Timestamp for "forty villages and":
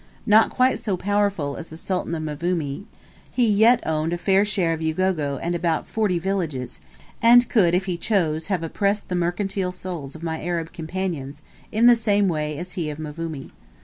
5.85-7.47